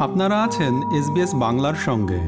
[0.00, 2.20] আপনারা আছেন এসবিএস বাংলার সঙ্গে।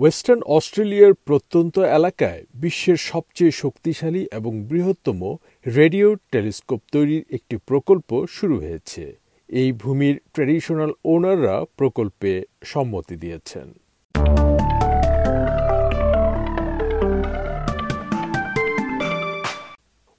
[0.00, 5.36] ওয়েস্টার্ন অস্ট্রেলিয়ার প্রত্যন্ত এলাকায় বিশ্বের সবচেয়ে শক্তিশালী এবং বৃহত্তম
[5.76, 9.18] রেডিও টেলিস্কোপ তৈরির একটি প্রকল্প শুরু হয়েছে।
[9.48, 13.74] এই ভূমির ট্র্যাডিশনাল ওনাররা প্রকল্পে সম্মতি দিয়েছেন।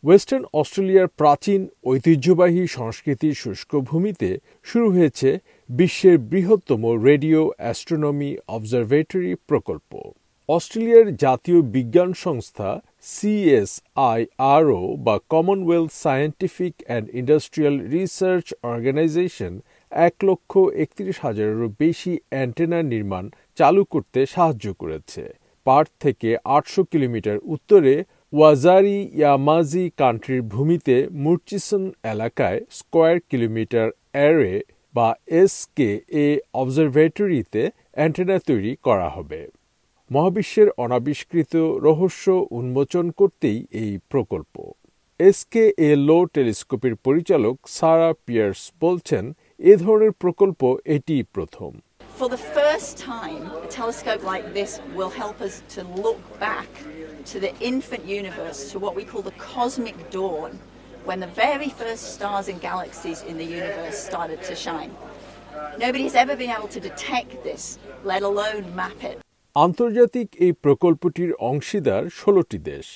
[0.03, 5.39] ওয়েস্টার্ন অস্ট্রেলিয়ার প্রাচীন ঐতিহ্যবাহী সংস্কৃতির শুষ্ক ভূমিতে শুরু হয়েছে
[5.79, 9.91] বিশ্বের বৃহত্তম রেডিও অ্যাস্ট্রোনমি অবজারভেটরি প্রকল্প।
[10.49, 12.69] অস্ট্রেলিয়ার জাতীয় বিজ্ঞান সংস্থা
[13.03, 19.53] সিএসআইআরও বা Commonwealth Scientific and Industrial Research Organisation
[19.91, 20.51] এক লক্ষ
[20.83, 23.25] একত্রিশ হাজারেরও বেশি অ্যান্টেনা নির্মাণ
[23.57, 25.23] চালু করতে সাহায্য করেছে।
[25.65, 27.93] পার্থ থেকে আটশো কিলোমিটার উত্তরে
[28.33, 34.53] ওয়াজারি ইয়ামাজি কান্ট্রির ভূমিতে মুরচিসন এলাকায় স্কোয়ার কিলোমিটার অ্যারে
[34.93, 35.07] বা
[35.41, 35.89] এসকে
[36.25, 36.27] এ
[36.61, 39.41] অবজারভেটরিতে অ্যান্টেনা তৈরি করা হবে।
[40.11, 41.53] মহাবিশ্বের অনাবিষ্কৃত
[41.87, 42.25] রহস্য
[42.59, 44.55] উন্মোচন করতেই এই প্রকল্প।
[45.19, 49.23] এসকে এ লো টেলিস্কোপের পরিচালক সারা পিয়ার্স বলছেন
[49.71, 50.61] এ ধরনের প্রকল্প
[50.95, 51.71] এটি প্রথম।
[52.19, 56.69] For the first time, a telescope like this will help us to look back
[57.31, 60.51] to the infant universe, to what we call the cosmic dawn,
[61.05, 64.91] when the very first stars and galaxies in the universe started to shine.
[65.77, 69.17] Nobody has ever been able to detect this, let alone map it.
[69.55, 72.87] আন্তর্জাতিক এই প্রকল্পটির অংশীদার ষোলোটি দেশ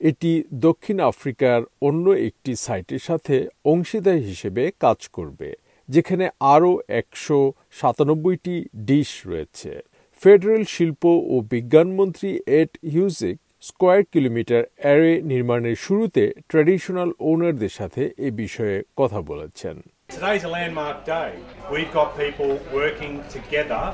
[0.00, 0.32] এটি
[0.66, 5.48] দক্ষিণ আফ্রিকার অন্য একটি সাইটের সাথে অংশীদার হিসেবে কাজ করবে
[5.88, 6.24] যেখানে
[6.54, 7.38] আরও একশো
[7.80, 8.56] সাতানব্বইটি
[8.88, 9.72] ডিশ রয়েছে
[10.20, 18.28] ফেডারেল শিল্প ও বিজ্ঞানমন্ত্রী Ed Husic square kilometre array নির্মাণের শুরুতে ট্র্যাডিশনাল ওনারদের সাথে এ
[18.42, 19.76] বিষয়ে কথা বলেছেন
[20.08, 21.30] Today's a landmark day.
[21.72, 23.84] We've got people working together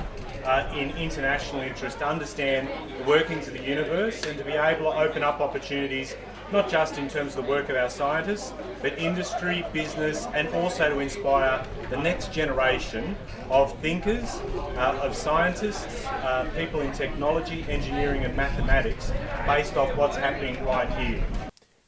[0.45, 2.63] uh, in international interest to understand
[2.99, 6.09] the workings of the universe and to be able to open up opportunities
[6.52, 10.90] not just in terms of the work of our scientists, but industry, business, and also
[10.90, 13.16] to inspire the next generation
[13.50, 14.42] of thinkers,
[14.78, 19.12] uh, of scientists, uh, people in technology, engineering, and mathematics
[19.46, 21.24] based off what's happening right here.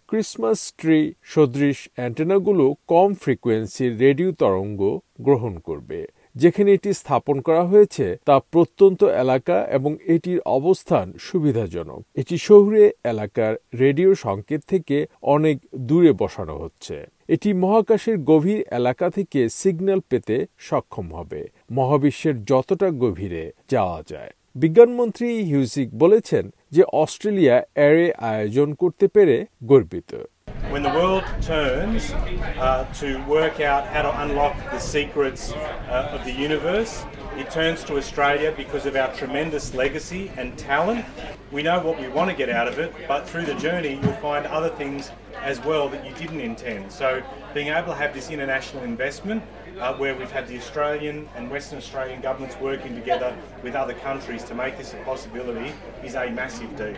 [0.10, 1.00] Christmas tree
[1.34, 4.82] সদৃশ অ্যান্টেনাগুলো কম ফ্রিকোয়েন্সির radio তরঙ্গ
[5.26, 6.00] গ্রহণ করবে
[6.35, 13.57] যেখানে এটি স্থাপন করা হয়েছে তা প্রত্যন্ত এলাকা এবং এটির অবস্থান সুবিধাজনক। এটি শহুরে এলাকার
[13.79, 21.15] রেডিও সংকেত থেকে অনেক দূরে বসানো হচ্ছে। এটি মহাকাশের গভীর এলাকা থেকে সিগন্যাল পেতে সক্ষম
[21.15, 29.47] হবে। মহাবিশ্বের যতটা গভীরে যাওয়া যায়। বিজ্ঞানমন্ত্রী হিউজিক বলেছেন যে অস্ট্রেলিয়া অ্যারে আয়োজন করতে পেরে
[29.65, 30.25] গর্বিত।
[30.73, 36.25] When the world turns uh, to work out how to unlock the secrets uh, of
[36.25, 37.05] the universe,
[37.37, 41.05] it turns to Australia because of our tremendous legacy and talent.
[41.51, 44.15] We know what we want to get out of it, but through the journey, you'll
[44.15, 45.11] find other things
[45.43, 46.91] as well that you didn't intend.
[46.91, 47.23] So,
[47.53, 49.43] being able to have this international investment
[49.79, 54.43] uh, where we've had the Australian and Western Australian governments working together with other countries
[54.45, 56.97] to make this a possibility is a massive deal.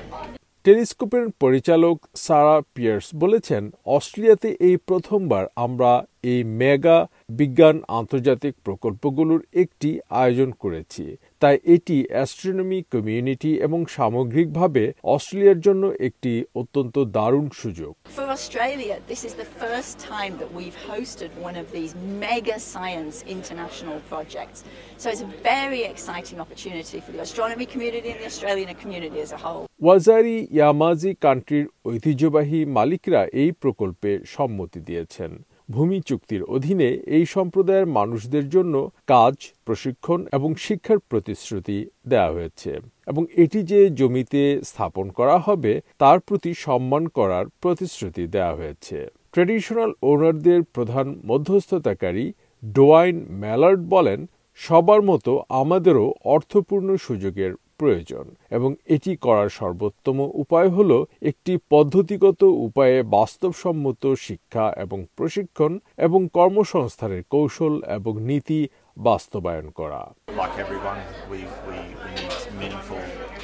[0.64, 5.90] টেলিস্কোপের পরিচালক সারা pears বলেছেন অস্ট্রেলিয়াতে এই প্রথমবার আমরা
[6.24, 6.98] এই mega
[7.30, 11.04] বিজ্ঞান আন্তর্জাতিক প্রকল্পগুলোর একটি আয়োজন করেছি
[11.42, 14.82] তাই এটি অ্যাস্ট্রোনমি কমিউনিটি এবং সামগ্রিকভাবে
[15.14, 20.78] অস্ট্রেলিয়ার জন্য একটি অত্যন্ত দারুণ সুযোগ For Australia, this is the first time that we've
[20.90, 21.92] hosted one of these
[22.24, 24.58] mega science international projects.
[25.00, 29.32] So it's a very exciting opportunity for the astronomy community and the Australian community as
[29.32, 29.64] a whole.
[29.84, 35.32] ওয়াজারি ইয়ামাজি কান্ট্রির ঐতিহ্যবাহী মালিকরা এই প্রকল্পে সম্মতি দিয়েছেন
[35.68, 38.74] ভূমি চুক্তির অধীনে এই সম্প্রদায়ের মানুষদের জন্য
[39.06, 42.70] কাজ, প্রশিক্ষণ এবং শিক্ষার প্রতিশ্রুতি দেওয়া হয়েছে
[43.06, 48.98] এবং এটি যে জমিতে স্থাপন করা হবে তার প্রতি সম্মান করার প্রতিশ্রুতি দেওয়া হয়েছে।
[49.32, 54.20] ট্রেডিশনাল ওনারদের প্রধান মধ্যস্থতাকারী ডোয়াইন ম্যালার্ড বলেন,
[54.60, 57.52] সবার মতো আমাদেরও অর্থপূর্ণ সুযোগের
[57.84, 58.26] প্রয়োজন
[58.56, 60.90] এবং এটি করার সর্বোত্তম উপায় হল
[61.30, 65.72] একটি পদ্ধতিগত উপায়ে বাস্তবসম্মত শিক্ষা এবং প্রশিক্ষণ
[66.06, 68.60] এবং কর্মসংস্থানের কৌশল এবং নীতি
[69.06, 70.02] বাস্তবায়ন করা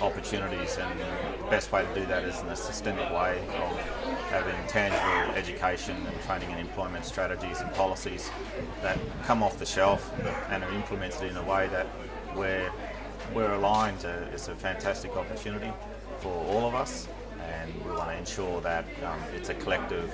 [0.03, 3.35] opportunities, and the best way to do that is in a systemic way
[3.65, 3.71] of
[4.31, 8.23] having tangible education and training and employment strategies and policies
[8.83, 8.99] that
[9.29, 10.01] come off the shelf
[10.51, 11.87] and are implemented in a way that
[12.37, 12.71] we're,
[13.35, 14.01] we're aligned.
[14.01, 15.73] To, it's a fantastic opportunity
[16.19, 17.09] for all of us,
[17.53, 20.11] and we want to ensure that um, it's a collective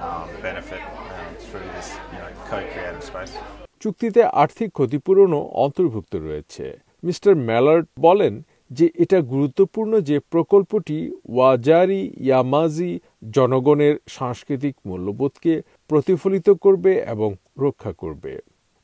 [0.00, 3.34] um, benefit um, through this you know, co-creative space.
[3.80, 6.64] চুক্তিতে আর্থিক ক্ষতিপূরণও অন্তর্ভুক্ত রয়েছে
[7.02, 8.34] mister ম্যালার্ট বলেন
[8.70, 10.98] যে এটা গুরুত্বপূর্ণ যে প্রকল্পটি
[11.34, 12.92] ওয়াজারি ইয়ামাজি
[13.36, 15.52] জনগণের সাংস্কৃতিক মূল্যবোধকে
[15.90, 17.30] প্রতিফলিত করবে এবং
[17.64, 18.32] রক্ষা করবে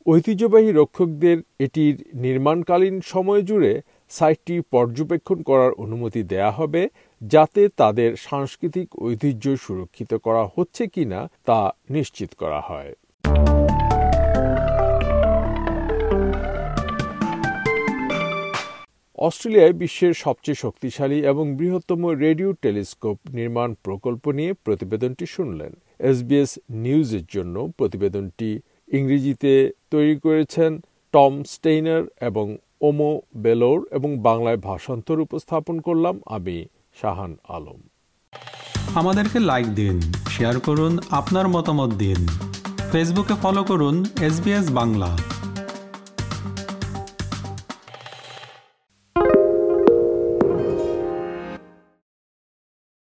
[0.06, 3.72] ঐতিহ্যবাহী রক্ষকদের এটির নির্মাণকালীন সময় জুড়ে
[4.10, 6.82] সাইটটি পর্যবেক্ষণ করার অনুমতি দেয়া হবে
[7.20, 12.92] যাতে তাদের সাংস্কৃতিক ঐতিহ্য সুরক্ষিত করা হচ্ছে কিনা তা নিশ্চিত করা হয়।
[19.18, 27.24] অস্ট্রেলিয়ায় বিশ্বের সবচেয়ে শক্তিশালী এবং বৃহত্তম রেডিও টেলিস্কোপ নির্মাণ প্রকল্প নিয়ে প্রতিবেদনটি শুনলেন। এসবিএস নিউজের
[27.28, 28.50] জন্য প্রতিবেদনটি
[28.98, 29.52] ইংরেজিতে
[29.90, 30.70] তৈরি করেছেন
[31.14, 32.46] টম স্টেইনার এবং
[32.80, 36.56] ওমো বেলোর এবং বাংলায় ভাষান্তর উপস্থাপন করলাম আমি
[37.00, 37.80] শাহান আলম।
[38.94, 39.96] আমাদেরকে লাইক দিন
[40.28, 42.20] শেয়ার করুন, আপনার মতামত দিন।
[42.92, 44.36] ফেসবুকে ফলো করুন এস
[44.70, 45.10] বাংলা।